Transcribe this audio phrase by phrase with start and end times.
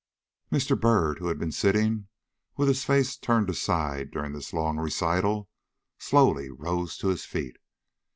[0.51, 0.75] Mr.
[0.81, 2.07] Byrd, who had been sitting
[2.57, 5.47] with his face turned aside during this long recital,
[5.99, 7.57] slowly rose to his feet.